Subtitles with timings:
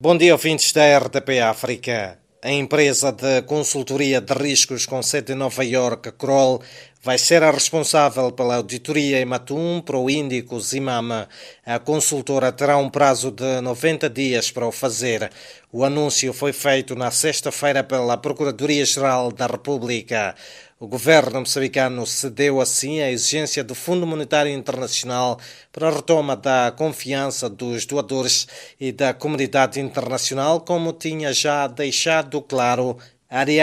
[0.00, 2.20] Bom dia, ouvintes da RTP África.
[2.40, 6.62] A empresa de consultoria de riscos com sede em Nova York, Kroll,
[7.02, 11.28] vai ser a responsável pela auditoria em Matum para o Índico Zimama.
[11.64, 15.30] A consultora terá um prazo de 90 dias para o fazer.
[15.72, 20.34] O anúncio foi feito na sexta-feira pela Procuradoria-Geral da República.
[20.80, 25.38] O governo moçambicano cedeu assim à exigência do Fundo Monetário Internacional
[25.72, 28.46] para a retoma da confiança dos doadores
[28.78, 32.96] e da comunidade internacional, como tinha já deixado claro
[33.28, 33.58] Ari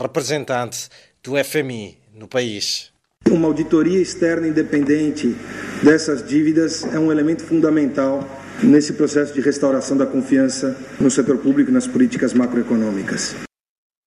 [0.00, 0.88] representante
[1.24, 2.92] do FMI no país.
[3.30, 5.34] Uma auditoria externa independente
[5.82, 8.22] dessas dívidas é um elemento fundamental
[8.62, 13.34] nesse processo de restauração da confiança no setor público e nas políticas macroeconômicas.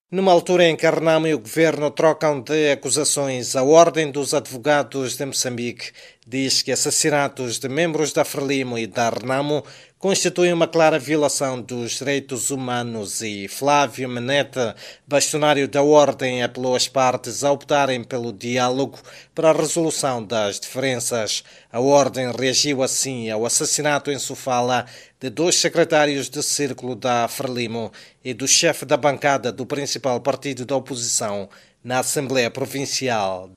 [0.10, 4.34] Numa altura em que a Renamo e o governo trocam de acusações, a Ordem dos
[4.34, 5.92] Advogados de Moçambique
[6.26, 9.66] diz que assassinatos de membros da Frelimo e da Renamo
[10.00, 14.76] constituem uma clara violação dos direitos humanos e Flávio Menete,
[15.08, 19.00] bastonário da Ordem, apelou as partes a optarem pelo diálogo
[19.34, 21.44] para a resolução das diferenças.
[21.72, 24.86] A Ordem reagiu assim ao assassinato em Sofala
[25.20, 27.92] de dois secretários de círculo da Frelimo
[28.24, 31.50] e do chefe da bancada do principal partido da oposição
[31.84, 33.50] na Assembleia Provincial.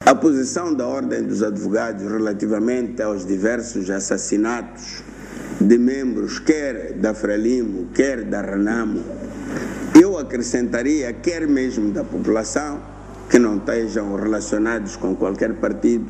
[0.00, 5.02] A posição da Ordem dos Advogados relativamente aos diversos assassinatos
[5.60, 9.02] de membros, quer da Frelimo, quer da Renamo,
[10.00, 12.82] eu acrescentaria, quer mesmo da população,
[13.30, 16.06] que não estejam relacionados com qualquer partido,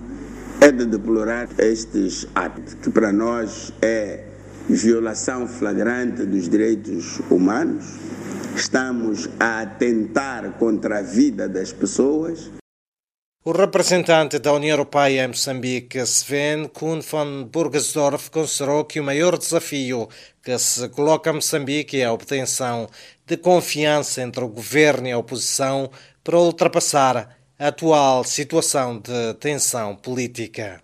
[0.60, 4.24] é de deplorar estes atos, que para nós é
[4.68, 7.84] violação flagrante dos direitos humanos.
[8.56, 12.50] Estamos a atentar contra a vida das pessoas.
[13.46, 19.36] O representante da União Europeia em Moçambique, Sven Kuhn von Burgersdorf, considerou que o maior
[19.36, 20.08] desafio
[20.42, 22.86] que se coloca a Moçambique é a obtenção
[23.26, 25.90] de confiança entre o governo e a oposição
[26.24, 30.80] para ultrapassar a atual situação de tensão política.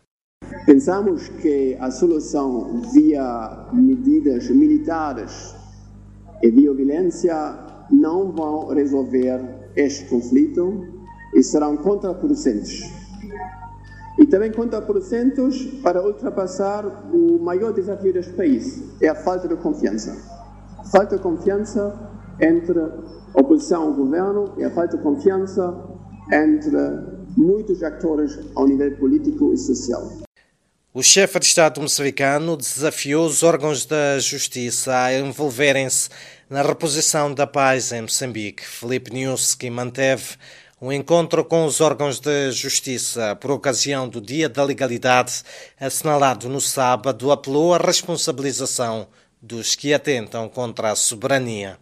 [0.66, 5.54] Pensamos que a solução via medidas militares
[6.42, 7.34] e via violência
[7.90, 9.40] não vão resolver
[9.74, 10.99] este conflito
[11.34, 12.82] e serão contraproducentes.
[14.18, 20.16] E também contraproducentes para ultrapassar o maior desafio deste país, é a falta de confiança.
[20.78, 21.98] A falta de confiança
[22.40, 22.78] entre
[23.34, 25.74] oposição ao governo e a falta de confiança
[26.32, 26.76] entre
[27.36, 30.20] muitos atores ao nível político e social.
[30.92, 36.08] O chefe de Estado moçambicano desafiou os órgãos da justiça a envolverem-se
[36.48, 38.66] na reposição da paz em Moçambique.
[38.66, 40.36] Felipe Newski manteve
[40.80, 45.42] um encontro com os órgãos de justiça por ocasião do Dia da Legalidade,
[45.78, 49.06] assinalado no sábado, apelou à responsabilização
[49.42, 51.76] dos que atentam contra a soberania.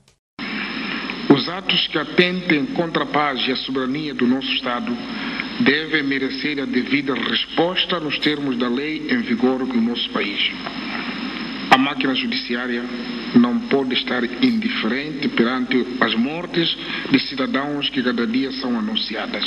[1.30, 4.90] Os atos que atentem contra a paz e a soberania do nosso Estado
[5.64, 10.40] devem merecer a devida resposta nos termos da lei em vigor no nosso país.
[11.78, 12.82] A máquina judiciária
[13.36, 16.76] não pode estar indiferente perante as mortes
[17.08, 19.44] de cidadãos que cada dia são anunciadas.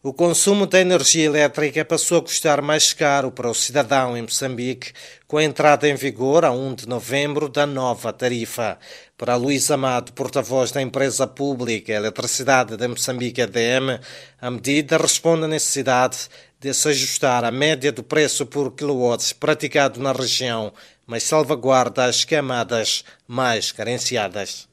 [0.00, 4.92] O consumo de energia elétrica passou a custar mais caro para o cidadão em Moçambique
[5.26, 8.78] com a entrada em vigor, a 1 de novembro, da nova tarifa.
[9.18, 14.00] Para Luís Amado, porta-voz da empresa pública Eletricidade de Moçambique EDM,
[14.40, 16.28] a medida responde à necessidade
[16.60, 20.72] de se ajustar à média do preço por quilowatts praticado na região
[21.10, 24.68] mas salvaguarda as camadas mais carenciadas.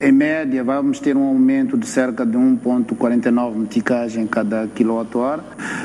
[0.00, 5.44] Em média, vamos ter um aumento de cerca de 1,49 meticagem cada quilowatt-hora.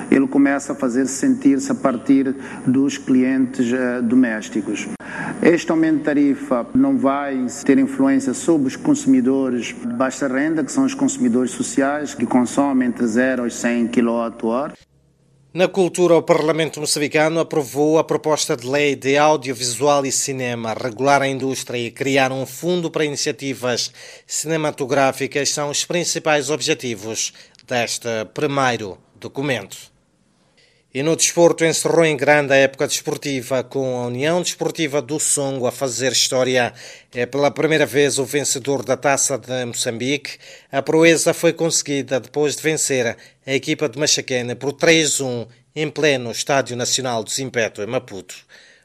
[0.10, 2.36] Ele começa a fazer sentir-se a partir
[2.66, 4.88] dos clientes uh, domésticos.
[5.44, 10.72] Este aumento de tarifa não vai ter influência sobre os consumidores de baixa renda, que
[10.72, 14.87] são os consumidores sociais, que consomem entre 0 e 100 kWh.
[15.58, 20.76] Na cultura, o Parlamento moçambicano aprovou a proposta de lei de audiovisual e cinema.
[20.80, 23.92] Regular a indústria e criar um fundo para iniciativas
[24.28, 27.34] cinematográficas são os principais objetivos
[27.68, 29.97] deste primeiro documento.
[30.94, 35.68] E no desporto encerrou em grande a época desportiva com a União Desportiva do Songo
[35.68, 36.74] a fazer história.
[37.14, 40.38] É pela primeira vez o vencedor da Taça de Moçambique.
[40.72, 46.32] A proeza foi conseguida depois de vencer a equipa de Machaquena por 3-1 em pleno
[46.32, 48.36] Estádio Nacional do Zimpeto em Maputo.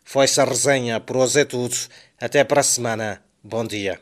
[0.05, 1.77] Foi essa resenha por hoje é tudo.
[2.21, 3.23] Até para a semana.
[3.43, 3.99] Bom dia.